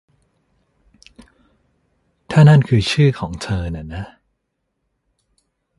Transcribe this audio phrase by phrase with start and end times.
[2.31, 4.05] ถ้านั่นคือชื่อของเธอน่ะนะ